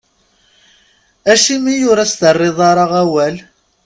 [1.31, 3.35] Acimi ur as-terriḍ ara awal?